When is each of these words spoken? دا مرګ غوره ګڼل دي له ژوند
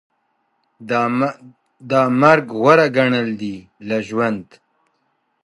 دا 1.91 2.01
مرګ 2.19 2.45
غوره 2.59 2.87
ګڼل 2.97 3.29
دي 3.41 3.55
له 3.87 3.97
ژوند 4.07 4.45